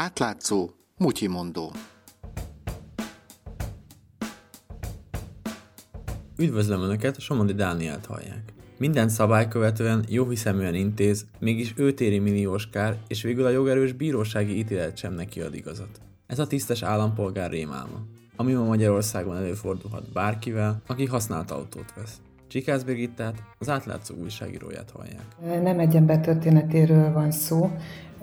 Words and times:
Átlátszó, 0.00 0.70
mutyimondó. 0.96 1.72
Üdvözlöm 6.36 6.80
Önöket, 6.80 7.20
Somodi 7.20 7.52
Dánielt 7.52 8.06
hallják. 8.06 8.52
Minden 8.76 9.08
szabály 9.08 9.48
követően 9.48 10.04
jóhiszeműen 10.08 10.74
intéz, 10.74 11.26
mégis 11.38 11.72
ő 11.76 11.92
téri 11.92 12.18
milliós 12.18 12.70
kár, 12.70 12.96
és 13.08 13.22
végül 13.22 13.44
a 13.46 13.50
jogerős 13.50 13.92
bírósági 13.92 14.58
ítélet 14.58 14.96
sem 14.96 15.14
neki 15.14 15.40
ad 15.40 15.54
igazat. 15.54 16.00
Ez 16.26 16.38
a 16.38 16.46
tisztes 16.46 16.82
állampolgár 16.82 17.50
rémálma, 17.50 18.02
ami 18.36 18.52
ma 18.52 18.64
Magyarországon 18.64 19.36
előfordulhat 19.36 20.12
bárkivel, 20.12 20.82
aki 20.86 21.06
használt 21.06 21.50
autót 21.50 21.94
vesz. 21.94 22.20
Csikász 22.48 22.82
Brigittát, 22.82 23.42
az 23.58 23.68
átlátszó 23.68 24.14
újságíróját 24.14 24.90
hallják. 24.90 25.62
Nem 25.62 25.78
egy 25.78 25.96
ember 25.96 26.20
történetéről 26.20 27.12
van 27.12 27.30
szó. 27.30 27.70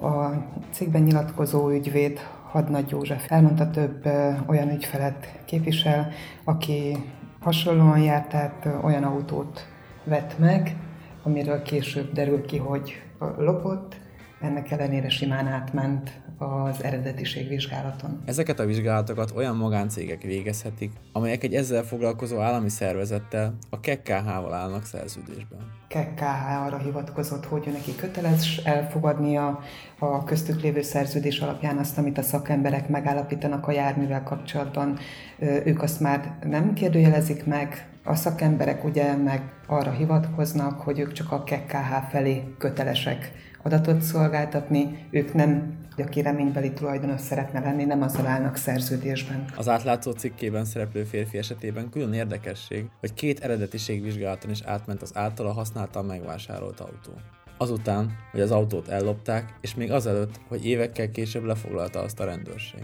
A 0.02 0.30
cikkben 0.72 1.02
nyilatkozó 1.02 1.70
ügyvéd 1.70 2.20
Hadnagy 2.52 2.90
József 2.90 3.32
elmondta 3.32 3.70
több 3.70 4.06
olyan 4.48 4.70
ügyfelet 4.70 5.40
képvisel, 5.46 6.12
aki 6.44 6.98
hasonlóan 7.40 8.00
járt, 8.00 8.30
tehát 8.30 8.68
olyan 8.84 9.04
autót 9.04 9.68
vett 10.04 10.40
meg, 10.40 10.76
amiről 11.24 11.62
később 11.62 12.14
derül 12.14 12.46
ki, 12.46 12.58
hogy 12.58 13.02
lopott, 13.38 13.96
ennek 14.42 14.72
ellenére 14.72 15.10
simán 15.10 15.48
átment 15.48 16.22
az 16.38 16.84
eredetiség 16.84 17.48
vizsgálaton. 17.48 18.22
Ezeket 18.26 18.60
a 18.60 18.66
vizsgálatokat 18.66 19.32
olyan 19.36 19.56
magáncégek 19.56 20.22
végezhetik, 20.22 20.92
amelyek 21.12 21.44
egy 21.44 21.56
ezzel 21.56 21.84
foglalkozó 21.84 22.40
állami 22.40 22.70
szervezettel, 22.70 23.56
a 23.70 23.80
KKH-val 23.80 24.54
állnak 24.54 24.86
szerződésben. 24.86 25.60
KKH 25.96 26.66
arra 26.66 26.78
hivatkozott, 26.78 27.46
hogy 27.46 27.70
neki 27.72 27.96
köteles 27.96 28.58
elfogadnia 28.58 29.60
a 30.00 30.24
köztük 30.24 30.62
lévő 30.62 30.82
szerződés 30.82 31.40
alapján 31.40 31.78
azt, 31.78 31.98
amit 31.98 32.18
a 32.18 32.22
szakemberek 32.22 32.90
megállapítanak 32.90 33.68
a 33.68 33.72
járművel 33.72 34.24
kapcsolatban. 34.24 34.98
Ők 35.40 35.82
azt 35.82 36.00
már 36.00 36.38
nem 36.44 36.74
kérdőjelezik 36.74 37.46
meg, 37.46 37.88
a 38.04 38.16
szakemberek 38.16 38.84
ugye 38.84 39.16
meg 39.16 39.42
arra 39.68 39.92
hivatkoznak, 39.92 40.82
hogy 40.82 41.00
ők 41.00 41.12
csak 41.12 41.32
a 41.32 41.44
KKH 41.44 42.10
felé 42.10 42.44
kötelesek 42.58 43.32
adatot 43.64 44.02
szolgáltatni, 44.02 45.08
ők 45.12 45.34
nem 45.34 45.84
aki 45.98 46.22
reménybeli 46.22 46.72
tulajdonos 46.72 47.22
szeretne 47.22 47.60
lenni, 47.60 47.84
nem 47.84 48.02
azzal 48.02 48.26
állnak 48.26 48.56
szerződésben. 48.56 49.46
Az 49.56 49.70
átlátszó 49.70 50.12
cikkében 50.12 50.66
szereplő 50.66 51.04
férfi 51.04 51.38
esetében 51.38 51.90
külön 51.90 52.14
érdekesség, 52.14 52.86
hogy 53.00 53.14
két 53.14 53.40
eredetiségvizsgálaton 53.40 54.52
is 54.52 54.62
átment 54.62 55.02
az 55.02 55.12
általa 55.18 55.52
használtan 55.86 56.06
megvásárolt 56.18 56.80
autó. 56.80 57.12
Azután, 57.58 58.16
hogy 58.32 58.40
az 58.42 58.52
autót 58.52 58.88
ellopták, 58.88 59.54
és 59.62 59.76
még 59.76 59.92
azelőtt, 59.92 60.40
hogy 60.48 60.66
évekkel 60.66 61.12
később 61.12 61.44
lefoglalta 61.44 62.00
azt 62.00 62.20
a 62.20 62.26
rendőrség. 62.26 62.84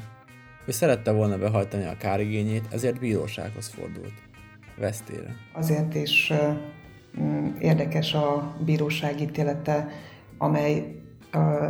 Ő 0.66 0.72
szerette 0.72 1.12
volna 1.12 1.38
behajtani 1.38 1.86
a 1.86 1.98
kárigényét, 1.98 2.68
ezért 2.72 3.00
bírósághoz 3.00 3.68
fordult. 3.68 4.14
Vesztére. 4.78 5.36
Azért 5.54 5.96
is 5.96 6.34
érdekes 7.60 8.14
a 8.14 8.56
bíróság 8.66 9.22
ítélete, 9.22 9.88
amely 10.38 10.96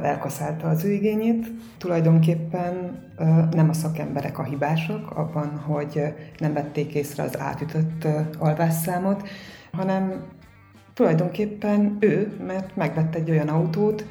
elkaszálta 0.02 0.68
az 0.68 0.84
ő 0.84 0.92
igényét. 0.92 1.52
Tulajdonképpen 1.78 3.04
nem 3.52 3.70
a 3.70 3.74
szakemberek 3.74 4.40
a 4.40 4.44
hibások 4.44 5.12
abban, 5.12 5.58
hogy 5.58 6.02
nem 6.38 6.54
vették 6.54 6.94
észre 6.94 7.24
az 7.24 7.40
átütött 7.40 8.08
alvásszámot, 8.38 9.28
hanem 9.72 10.26
tulajdonképpen 10.94 11.98
ő, 12.00 12.34
mert 12.46 12.76
megvett 12.76 13.16
egy 13.16 13.30
olyan 13.30 13.48
autót, 13.48 14.06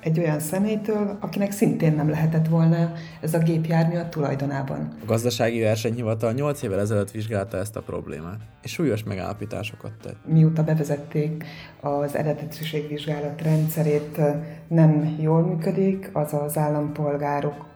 egy 0.00 0.18
olyan 0.18 0.40
személytől, 0.40 1.16
akinek 1.20 1.52
szintén 1.52 1.94
nem 1.94 2.08
lehetett 2.08 2.48
volna 2.48 2.92
ez 3.20 3.34
a 3.34 3.38
gépjármű 3.38 3.96
a 3.96 4.08
tulajdonában. 4.08 4.88
A 5.02 5.04
gazdasági 5.06 5.60
versenyhivatal 5.60 6.32
8 6.32 6.62
évvel 6.62 6.80
ezelőtt 6.80 7.10
vizsgálta 7.10 7.56
ezt 7.56 7.76
a 7.76 7.82
problémát, 7.82 8.40
és 8.62 8.72
súlyos 8.72 9.04
megállapításokat 9.04 9.92
tett. 10.02 10.16
Mióta 10.26 10.64
bevezették 10.64 11.44
az 11.80 12.14
eredetiségvizsgálat 12.14 13.42
rendszerét, 13.42 14.20
nem 14.68 15.16
jól 15.20 15.42
működik, 15.42 16.10
az 16.12 16.32
az 16.32 16.58
állampolgárok 16.58 17.66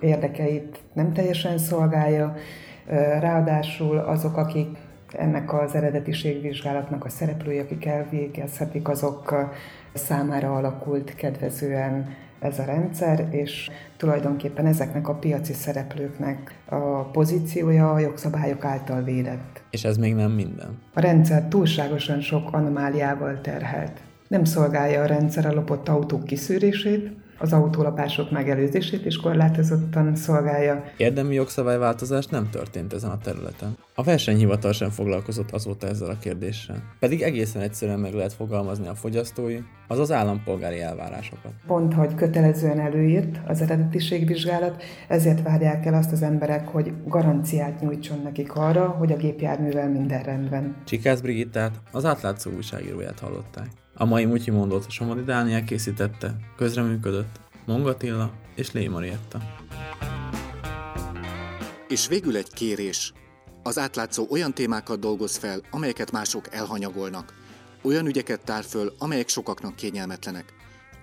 érdekeit 0.00 0.80
nem 0.92 1.12
teljesen 1.12 1.58
szolgálja, 1.58 2.34
ráadásul 3.20 3.98
azok, 3.98 4.36
akik 4.36 4.68
ennek 5.12 5.52
az 5.52 5.74
eredetiségvizsgálatnak 5.74 7.04
a 7.04 7.08
szereplői, 7.08 7.58
akik 7.58 7.84
elvégezhetik, 7.84 8.88
azok 8.88 9.34
számára 9.94 10.56
alakult 10.56 11.14
kedvezően 11.14 12.16
ez 12.40 12.58
a 12.58 12.64
rendszer, 12.64 13.28
és 13.30 13.70
tulajdonképpen 13.96 14.66
ezeknek 14.66 15.08
a 15.08 15.14
piaci 15.14 15.52
szereplőknek 15.52 16.54
a 16.68 17.02
pozíciója 17.02 17.92
a 17.92 17.98
jogszabályok 17.98 18.64
által 18.64 19.02
védett. 19.02 19.62
És 19.70 19.84
ez 19.84 19.96
még 19.96 20.14
nem 20.14 20.30
minden. 20.30 20.78
A 20.94 21.00
rendszer 21.00 21.44
túlságosan 21.48 22.20
sok 22.20 22.52
anomáliával 22.52 23.40
terhelt. 23.40 24.00
Nem 24.28 24.44
szolgálja 24.44 25.02
a 25.02 25.06
rendszer 25.06 25.46
a 25.46 25.52
lopott 25.52 25.88
autók 25.88 26.24
kiszűrését, 26.24 27.10
az 27.38 27.52
autólapások 27.52 28.30
megelőzését 28.30 29.06
is 29.06 29.16
korlátozottan 29.16 30.16
szolgálja. 30.16 30.84
Érdemi 30.96 31.34
jogszabályváltozás 31.34 32.26
nem 32.26 32.50
történt 32.50 32.92
ezen 32.92 33.10
a 33.10 33.18
területen. 33.18 33.76
A 33.94 34.02
versenyhivatal 34.02 34.72
sem 34.72 34.90
foglalkozott 34.90 35.50
azóta 35.50 35.86
ezzel 35.86 36.10
a 36.10 36.18
kérdéssel. 36.18 36.82
Pedig 36.98 37.22
egészen 37.22 37.62
egyszerűen 37.62 37.98
meg 37.98 38.12
lehet 38.12 38.32
fogalmazni 38.32 38.86
a 38.88 38.94
fogyasztói, 38.94 39.58
azaz 39.88 40.12
állampolgári 40.12 40.80
elvárásokat. 40.80 41.52
Pont, 41.66 41.94
hogy 41.94 42.14
kötelezően 42.14 42.80
előírt 42.80 43.40
az 43.46 43.60
eredetiségvizsgálat, 43.60 44.82
ezért 45.08 45.42
várják 45.42 45.86
el 45.86 45.94
azt 45.94 46.12
az 46.12 46.22
emberek, 46.22 46.68
hogy 46.68 46.92
garanciát 47.06 47.80
nyújtson 47.80 48.20
nekik 48.22 48.54
arra, 48.54 48.88
hogy 48.88 49.12
a 49.12 49.16
gépjárművel 49.16 49.88
minden 49.90 50.22
rendben. 50.22 50.76
Csikász 50.84 51.20
Brigittát, 51.20 51.80
az 51.92 52.04
átlátszó 52.04 52.50
újságíróját 52.50 53.18
hallották. 53.18 53.66
A 54.00 54.04
mai 54.04 54.24
Mutyi 54.24 54.50
mondót 54.50 54.90
Somodi 54.90 55.22
Dániel 55.22 55.64
készítette, 55.64 56.36
közreműködött 56.56 57.40
Mongatilla 57.66 58.32
és 58.54 58.72
Lé 58.72 58.88
Marietta. 58.88 59.40
És 61.88 62.08
végül 62.08 62.36
egy 62.36 62.52
kérés. 62.52 63.12
Az 63.62 63.78
átlátszó 63.78 64.26
olyan 64.30 64.54
témákat 64.54 64.98
dolgoz 64.98 65.36
fel, 65.36 65.60
amelyeket 65.70 66.12
mások 66.12 66.54
elhanyagolnak. 66.54 67.34
Olyan 67.82 68.06
ügyeket 68.06 68.44
tár 68.44 68.64
föl, 68.64 68.92
amelyek 68.98 69.28
sokaknak 69.28 69.76
kényelmetlenek. 69.76 70.52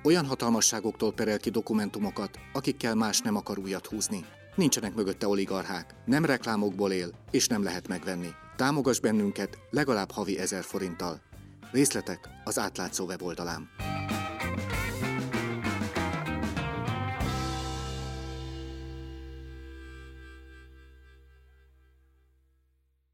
Olyan 0.04 0.26
hatalmasságoktól 0.26 1.14
perel 1.14 1.40
ki 1.40 1.50
dokumentumokat, 1.50 2.40
akikkel 2.54 2.96
más 2.96 3.22
nem 3.22 3.36
akar 3.36 3.60
újat 3.60 3.86
húzni. 3.86 4.26
Nincsenek 4.56 4.96
mögötte 4.96 5.28
oligarchák, 5.28 5.96
nem 6.06 6.26
reklámokból 6.26 6.92
él, 6.92 7.10
és 7.32 7.48
nem 7.48 7.64
lehet 7.64 7.88
megvenni. 7.88 8.30
Támogass 8.56 9.00
bennünket 9.00 9.58
legalább 9.70 10.12
havi 10.12 10.40
ezer 10.40 10.64
forinttal. 10.64 11.22
Részletek 11.72 12.30
az 12.44 12.60
átlátszó 12.60 13.06
weboldalán. 13.06 13.70